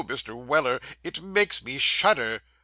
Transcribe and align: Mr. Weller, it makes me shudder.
Mr. 0.05 0.35
Weller, 0.35 0.81
it 1.03 1.21
makes 1.21 1.61
me 1.63 1.77
shudder. 1.77 2.41